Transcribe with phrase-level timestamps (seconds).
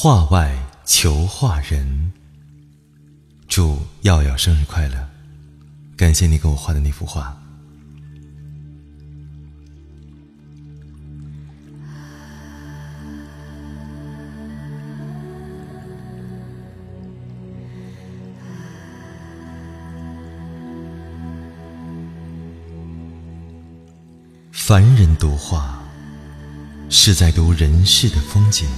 [0.00, 2.12] 画外求画人。
[3.48, 5.08] 祝耀耀生日快乐！
[5.96, 7.36] 感谢你给我画的那幅画。
[24.52, 25.82] 凡人读画，
[26.88, 28.68] 是在读人世的风景。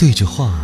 [0.00, 0.58] 对着画，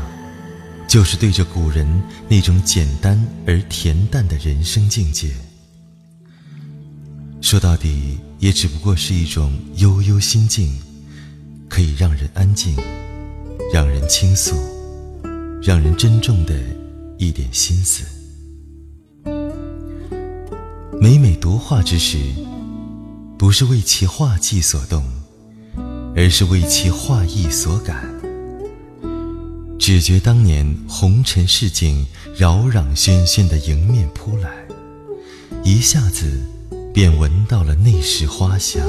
[0.89, 1.87] 就是对着古人
[2.27, 5.31] 那种简单而恬淡的人生境界。
[7.43, 10.75] 说到底，也只不过是一种悠悠心境，
[11.69, 12.75] 可以让人安静，
[13.71, 14.57] 让人倾诉，
[15.63, 16.59] 让人珍重的
[17.19, 18.07] 一点心思。
[20.99, 22.17] 每每读画之时，
[23.37, 25.05] 不是为其画技所动，
[26.17, 28.16] 而是为其画意所感。
[29.79, 32.05] 只觉当年红尘市井
[32.37, 34.51] 扰攘喧喧的迎面扑来，
[35.63, 36.43] 一下子
[36.93, 38.83] 便闻到了那时花香，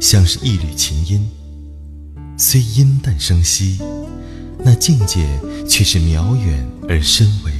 [0.00, 1.26] 像是一缕琴音，
[2.36, 3.78] 虽音淡声息，
[4.58, 5.26] 那境界
[5.66, 7.52] 却是渺远而深微。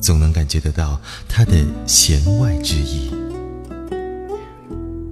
[0.00, 3.12] 总能感觉得到它的弦外之意，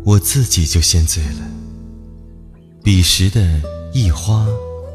[0.04, 1.48] 我自己就先醉了。
[2.82, 3.60] 彼时的
[3.92, 4.46] 一花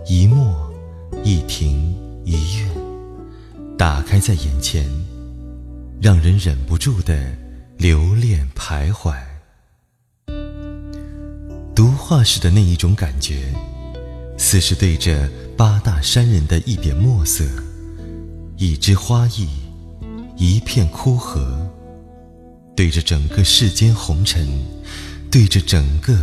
[0.07, 0.71] 一墨
[1.21, 1.93] 一亭
[2.23, 2.69] 一院，
[3.77, 4.89] 打开在眼前，
[6.01, 7.35] 让人忍不住的
[7.77, 9.13] 留恋徘徊。
[11.75, 13.53] 读画时的那一种感觉，
[14.37, 17.43] 似是对着八大山人的一点墨色，
[18.57, 19.49] 一枝花意。
[20.37, 21.65] 一片枯荷，
[22.75, 24.45] 对着整个世间红尘，
[25.31, 26.13] 对着整个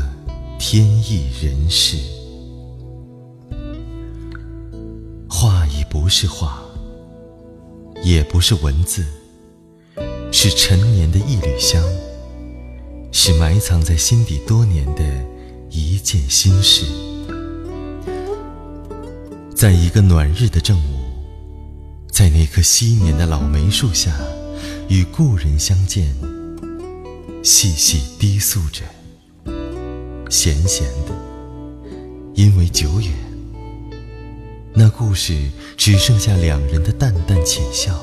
[0.59, 1.97] 天意人世，
[6.03, 6.61] 不是画，
[8.03, 9.07] 也不是文字，
[10.33, 11.81] 是陈年的一缕香，
[13.13, 15.05] 是埋藏在心底多年的
[15.71, 16.85] 一件心事。
[19.55, 20.99] 在一个暖日的正午。
[22.11, 24.13] 在那棵昔年的老梅树下，
[24.89, 26.13] 与故人相见，
[27.45, 28.83] 细细低诉着，
[30.29, 31.15] 闲闲的，
[32.35, 33.13] 因为久远，
[34.75, 37.95] 那故事只剩下两人的淡淡浅笑，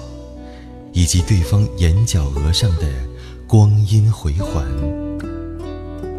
[0.94, 2.88] 以及对方眼角额上的
[3.48, 4.64] 光阴回环，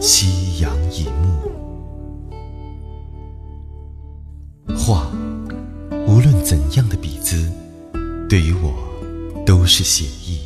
[0.00, 1.50] 夕阳一幕。
[4.77, 5.09] 画，
[6.09, 7.49] 无论怎样的笔姿。
[8.28, 8.75] 对于我，
[9.47, 10.41] 都是写意。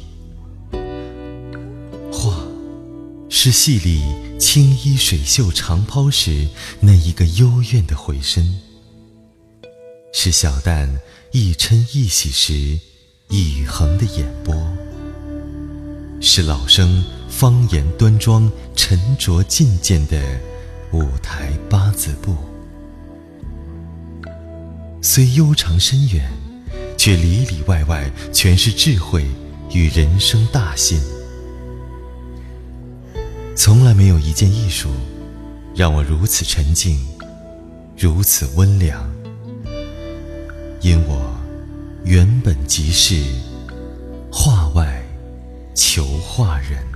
[2.13, 2.37] 画，
[3.31, 4.03] 是戏里
[4.39, 6.49] 青衣水袖长抛时
[6.81, 8.59] 那一个幽怨的回声，
[10.25, 10.89] 是小旦
[11.33, 12.81] 一嗔一喜时
[13.29, 14.55] 一横的眼波，
[16.19, 20.41] 是老生方言端庄沉着进谏的
[20.93, 22.35] 舞台八字步。
[25.03, 26.27] 虽悠长深远。
[26.97, 29.27] 却里里外外全是智慧
[29.75, 30.99] 与人生大信。
[33.55, 34.89] 从来没有一件艺术
[35.75, 37.07] 让我如此沉静，
[37.95, 39.14] 如此温良。
[40.85, 41.35] 因我
[42.05, 43.15] 原本即是
[44.31, 45.03] 画外
[45.75, 46.94] 求画人。